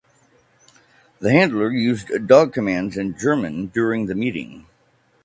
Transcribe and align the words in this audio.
The 1.19 1.29
handler 1.29 1.69
used 1.69 2.07
dog 2.25 2.53
commands 2.53 2.97
in 2.97 3.15
German 3.15 3.67
during 3.67 4.07
the 4.07 4.15
meeting. 4.15 4.65